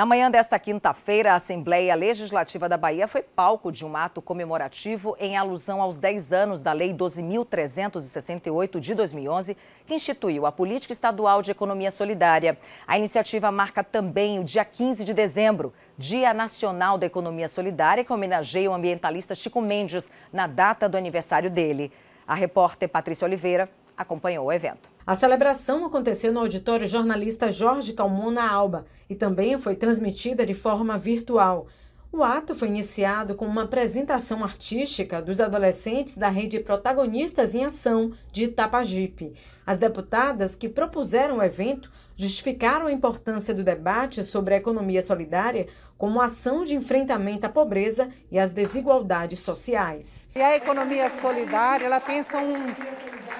Na 0.00 0.06
manhã 0.06 0.30
desta 0.30 0.58
quinta-feira, 0.58 1.32
a 1.32 1.34
Assembleia 1.34 1.94
Legislativa 1.94 2.66
da 2.66 2.78
Bahia 2.78 3.06
foi 3.06 3.20
palco 3.20 3.70
de 3.70 3.84
um 3.84 3.94
ato 3.94 4.22
comemorativo 4.22 5.14
em 5.20 5.36
alusão 5.36 5.82
aos 5.82 5.98
10 5.98 6.32
anos 6.32 6.62
da 6.62 6.72
Lei 6.72 6.94
12.368 6.94 8.80
de 8.80 8.94
2011, 8.94 9.54
que 9.84 9.92
instituiu 9.94 10.46
a 10.46 10.52
Política 10.52 10.94
Estadual 10.94 11.42
de 11.42 11.50
Economia 11.50 11.90
Solidária. 11.90 12.58
A 12.88 12.96
iniciativa 12.96 13.52
marca 13.52 13.84
também 13.84 14.38
o 14.38 14.42
dia 14.42 14.64
15 14.64 15.04
de 15.04 15.12
dezembro, 15.12 15.70
Dia 15.98 16.32
Nacional 16.32 16.96
da 16.96 17.04
Economia 17.04 17.46
Solidária, 17.46 18.02
que 18.02 18.10
homenageia 18.10 18.70
o 18.70 18.74
ambientalista 18.74 19.34
Chico 19.34 19.60
Mendes 19.60 20.10
na 20.32 20.46
data 20.46 20.88
do 20.88 20.96
aniversário 20.96 21.50
dele. 21.50 21.92
A 22.26 22.34
repórter 22.34 22.88
Patrícia 22.88 23.26
Oliveira 23.26 23.68
acompanhou 24.00 24.46
o 24.46 24.52
evento. 24.52 24.88
A 25.06 25.14
celebração 25.14 25.84
aconteceu 25.84 26.32
no 26.32 26.40
auditório 26.40 26.86
jornalista 26.86 27.52
Jorge 27.52 27.92
Calmona 27.92 28.50
Alba 28.50 28.86
e 29.10 29.14
também 29.14 29.58
foi 29.58 29.76
transmitida 29.76 30.46
de 30.46 30.54
forma 30.54 30.96
virtual. 30.96 31.66
O 32.12 32.24
ato 32.24 32.56
foi 32.56 32.68
iniciado 32.68 33.36
com 33.36 33.44
uma 33.44 33.64
apresentação 33.64 34.42
artística 34.42 35.22
dos 35.22 35.38
adolescentes 35.38 36.16
da 36.16 36.28
rede 36.28 36.58
Protagonistas 36.58 37.54
em 37.54 37.64
Ação 37.64 38.12
de 38.32 38.44
Itapajipe. 38.44 39.34
As 39.64 39.78
deputadas 39.78 40.56
que 40.56 40.68
propuseram 40.68 41.38
o 41.38 41.42
evento 41.42 41.90
justificaram 42.16 42.86
a 42.86 42.92
importância 42.92 43.54
do 43.54 43.62
debate 43.62 44.24
sobre 44.24 44.54
a 44.54 44.56
economia 44.56 45.02
solidária 45.02 45.68
como 45.96 46.20
ação 46.20 46.64
de 46.64 46.74
enfrentamento 46.74 47.46
à 47.46 47.48
pobreza 47.48 48.08
e 48.30 48.38
às 48.38 48.50
desigualdades 48.50 49.38
sociais. 49.38 50.28
E 50.34 50.40
a 50.40 50.56
economia 50.56 51.10
solidária, 51.10 51.86
ela 51.86 52.00
pensa 52.00 52.38
um, 52.38 52.74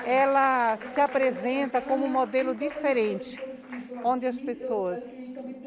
ela 0.05 0.79
se 0.83 1.01
apresenta 1.01 1.81
como 1.81 2.05
um 2.05 2.09
modelo 2.09 2.55
diferente, 2.55 3.43
onde 4.05 4.27
as 4.27 4.41
pessoas 4.41 5.13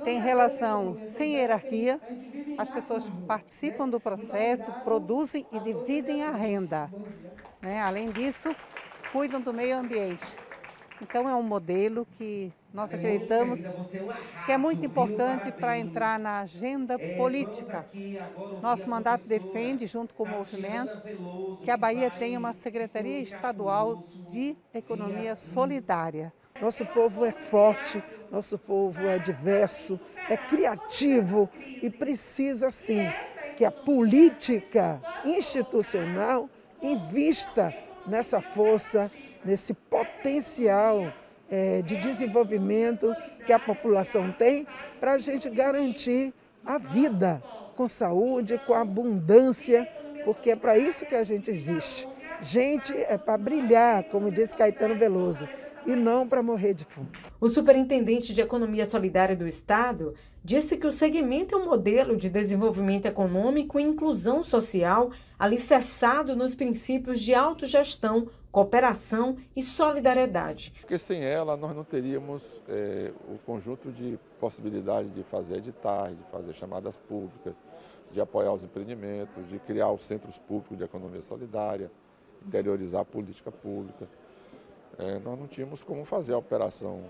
têm 0.04 0.20
relação 0.20 0.98
sem 1.00 1.36
hierarquia, 1.36 2.00
as 2.58 2.70
pessoas 2.70 3.10
participam 3.28 3.88
do 3.88 4.00
processo, 4.00 4.72
produzem 4.84 5.46
e 5.52 5.60
dividem 5.60 6.24
a 6.24 6.32
renda. 6.32 6.92
Né? 7.62 7.82
Além 7.82 8.10
disso, 8.10 8.56
cuidam 9.12 9.42
do 9.42 9.54
meio 9.54 9.78
ambiente. 9.78 10.26
Então 11.02 11.28
é 11.28 11.36
um 11.36 11.44
modelo 11.44 12.08
que 12.18 12.52
nós 12.74 12.92
acreditamos 12.92 13.62
que 14.46 14.52
é 14.52 14.58
muito 14.58 14.84
importante 14.84 15.52
para 15.52 15.78
entrar 15.78 16.18
na 16.18 16.40
agenda 16.40 16.98
política. 16.98 17.86
Nosso 18.62 18.90
mandato 18.90 19.28
defende, 19.28 19.86
junto 19.86 20.14
com 20.16 20.24
o 20.24 20.30
movimento, 20.30 21.02
que 21.64 21.70
a 21.70 21.78
Bahia 21.78 22.10
tenha 22.10 22.40
uma 22.40 22.52
Secretaria 22.52 23.20
Estadual 23.20 24.04
de 24.28 24.58
Economia 24.74 25.36
Solidária. 25.36 26.34
Nosso 26.60 26.86
povo 26.86 27.24
é 27.26 27.32
forte, 27.32 28.04
nosso 28.32 28.58
povo 28.58 29.08
é 29.08 29.20
diverso, 29.20 30.00
é 30.28 30.36
criativo 30.36 31.50
e 31.82 31.90
precisa 31.90 32.72
sim 32.72 33.08
que 33.56 33.64
a 33.64 33.72
política 33.72 35.00
institucional 35.24 36.50
invista 36.82 37.74
nessa 38.08 38.42
força, 38.42 39.12
nesse 39.46 39.74
potencial 39.74 41.14
é, 41.54 41.84
de 41.84 41.98
desenvolvimento 41.98 43.16
que 43.46 43.54
a 43.54 43.60
população 43.60 44.32
tem 44.32 44.66
para 45.00 45.12
a 45.12 45.18
gente 45.20 45.52
garantir 45.52 46.34
a 46.66 46.80
vida 46.80 47.44
com 47.76 47.88
saúde, 47.88 48.60
com 48.66 48.74
abundância, 48.74 49.88
porque 50.26 50.50
é 50.50 50.56
para 50.56 50.80
isso 50.80 51.06
que 51.06 51.14
a 51.14 51.24
gente 51.24 51.52
existe. 51.52 52.08
Gente 52.42 52.92
é 52.92 53.20
para 53.20 53.38
brilhar, 53.38 54.04
como 54.06 54.32
disse 54.32 54.58
Caetano 54.58 54.96
Veloso 54.96 55.48
e 55.86 55.96
não 55.96 56.28
para 56.28 56.42
morrer 56.42 56.74
de 56.74 56.86
fome. 56.86 57.10
O 57.40 57.50
superintendente 57.50 58.34
de 58.34 58.42
Economia 58.42 58.86
Solidária 58.86 59.36
do 59.36 59.48
Estado 59.48 60.14
disse 60.44 60.78
que 60.78 60.88
o 60.88 60.92
segmento 60.92 61.56
é 61.56 61.58
um 61.58 61.66
modelo 61.66 62.18
de 62.18 62.30
desenvolvimento 62.30 63.06
econômico 63.06 63.80
e 63.80 63.84
inclusão 63.84 64.44
social 64.44 65.12
alicerçado 65.38 66.36
nos 66.36 66.56
princípios 66.56 67.20
de 67.20 67.34
autogestão, 67.34 68.30
cooperação 68.52 69.38
e 69.56 69.64
solidariedade. 69.64 70.74
Porque 70.82 71.00
sem 71.00 71.24
ela 71.24 71.58
nós 71.58 71.76
não 71.76 71.84
teríamos 71.84 72.62
é, 72.68 73.12
o 73.28 73.38
conjunto 73.40 73.92
de 73.92 74.20
possibilidades 74.40 75.14
de 75.14 75.24
fazer 75.24 75.58
editais, 75.58 76.18
de 76.18 76.24
fazer 76.32 76.54
chamadas 76.54 76.98
públicas, 76.98 77.56
de 78.12 78.22
apoiar 78.22 78.54
os 78.54 78.64
empreendimentos, 78.64 79.48
de 79.50 79.58
criar 79.60 79.92
os 79.92 80.06
centros 80.06 80.38
públicos 80.38 80.78
de 80.78 80.84
economia 80.84 81.24
solidária, 81.24 81.92
interiorizar 82.46 83.02
a 83.02 83.06
política 83.06 83.52
pública 83.52 84.08
é, 84.98 85.20
nós 85.20 85.40
não 85.40 85.48
tínhamos 85.48 85.84
como 85.84 86.06
fazer 86.06 86.34
a 86.34 86.38
operação 86.38 87.02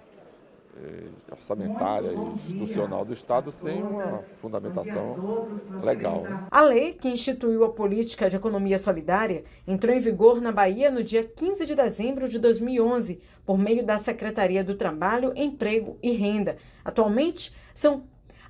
é, 0.81 1.31
orçamentária 1.31 2.11
e 2.11 2.33
institucional 2.33 3.05
do 3.05 3.13
Estado 3.13 3.51
sem 3.51 3.81
uma 3.83 4.23
fundamentação 4.41 5.47
legal. 5.83 6.23
A 6.49 6.61
lei 6.61 6.93
que 6.93 7.07
instituiu 7.07 7.63
a 7.63 7.69
política 7.69 8.29
de 8.29 8.35
economia 8.35 8.79
solidária 8.79 9.43
entrou 9.67 9.95
em 9.95 9.99
vigor 9.99 10.41
na 10.41 10.51
Bahia 10.51 10.89
no 10.89 11.03
dia 11.03 11.23
15 11.23 11.65
de 11.65 11.75
dezembro 11.75 12.27
de 12.27 12.39
2011, 12.39 13.21
por 13.45 13.57
meio 13.57 13.85
da 13.85 13.97
Secretaria 13.97 14.63
do 14.63 14.75
Trabalho, 14.75 15.33
Emprego 15.35 15.97
e 16.01 16.11
Renda. 16.11 16.57
Atualmente, 16.83 17.53
são 17.73 18.03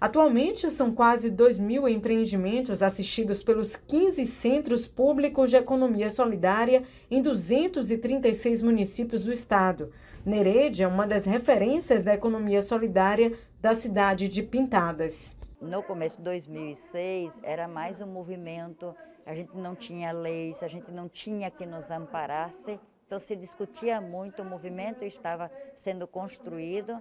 Atualmente, 0.03 0.69
são 0.69 0.93
quase 0.93 1.29
2 1.29 1.57
mil 1.57 1.87
empreendimentos 1.87 2.81
assistidos 2.81 3.41
pelos 3.41 3.77
15 3.77 4.25
centros 4.25 4.85
públicos 4.85 5.49
de 5.49 5.55
economia 5.55 6.09
solidária 6.09 6.83
em 7.09 7.21
236 7.21 8.61
municípios 8.61 9.23
do 9.23 9.31
estado. 9.31 9.93
Nereide 10.25 10.83
é 10.83 10.87
uma 10.89 11.07
das 11.07 11.23
referências 11.23 12.03
da 12.03 12.13
economia 12.13 12.61
solidária 12.61 13.31
da 13.61 13.73
cidade 13.73 14.27
de 14.27 14.43
Pintadas. 14.43 15.37
No 15.61 15.81
começo 15.81 16.17
de 16.17 16.23
2006, 16.23 17.39
era 17.41 17.65
mais 17.65 18.01
um 18.01 18.05
movimento, 18.05 18.93
a 19.25 19.33
gente 19.33 19.55
não 19.55 19.73
tinha 19.73 20.11
leis, 20.11 20.61
a 20.61 20.67
gente 20.67 20.91
não 20.91 21.07
tinha 21.07 21.49
que 21.49 21.65
nos 21.65 21.89
amparasse, 21.89 22.77
então 23.13 23.19
se 23.19 23.35
discutia 23.35 24.01
muito, 24.01 24.41
o 24.41 24.45
movimento 24.45 25.03
estava 25.03 25.51
sendo 25.75 26.07
construído 26.07 26.99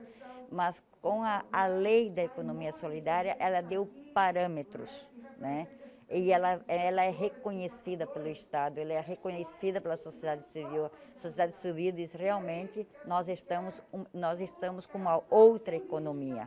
mas 0.50 0.83
com 1.00 1.23
a, 1.25 1.43
a 1.50 1.67
lei 1.67 2.11
da 2.11 2.23
economia 2.23 2.71
solidária, 2.71 3.34
ela 3.39 3.62
deu 3.62 3.89
parâmetros, 4.12 5.09
né? 5.39 5.67
E 6.11 6.31
ela, 6.31 6.61
ela 6.69 7.03
é 7.03 7.09
reconhecida 7.09 8.06
pelo 8.06 8.28
Estado, 8.28 8.77
ela 8.77 8.93
é 8.93 9.01
reconhecida 9.01 9.81
pela 9.81 9.97
sociedade 9.97 10.45
civil. 10.45 10.84
A 10.84 10.91
sociedade 11.19 11.56
civil 11.56 11.91
diz 11.93 12.12
realmente 12.12 12.87
nós 13.06 13.31
estamos, 13.31 13.83
nós 14.12 14.39
estamos 14.39 14.84
com 14.84 14.99
uma 14.99 15.22
outra 15.31 15.75
economia, 15.75 16.47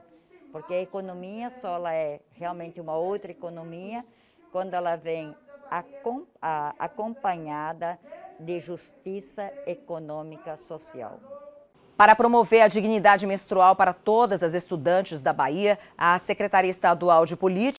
porque 0.52 0.76
a 0.76 0.82
economia 0.82 1.50
só 1.50 1.78
ela 1.78 1.92
é 1.92 2.20
realmente 2.34 2.80
uma 2.80 2.96
outra 2.96 3.32
economia 3.32 4.06
quando 4.52 4.76
ela 4.76 4.96
vem 4.96 5.36
acompanhada 6.78 8.00
de 8.40 8.60
justiça 8.60 9.52
econômica 9.66 10.58
social. 10.58 11.20
Para 11.98 12.14
promover 12.14 12.62
a 12.62 12.68
dignidade 12.68 13.26
menstrual 13.26 13.74
para 13.74 13.94
todas 13.94 14.44
as 14.44 14.54
estudantes 14.54 15.22
da 15.22 15.32
Bahia, 15.32 15.80
a 15.98 16.20
Secretaria 16.20 16.70
Estadual 16.70 17.26
de 17.26 17.38
Política 17.38 17.74